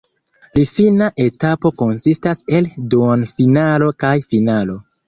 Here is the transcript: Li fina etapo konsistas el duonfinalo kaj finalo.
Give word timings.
Li 0.59 0.63
fina 0.69 1.09
etapo 1.25 1.73
konsistas 1.83 2.43
el 2.61 2.73
duonfinalo 2.95 3.97
kaj 4.07 4.17
finalo. 4.35 4.85